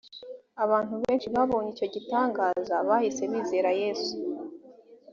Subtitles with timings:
[0.63, 4.13] abantu benshi babonye icyo gitangaza bahise bizera yesu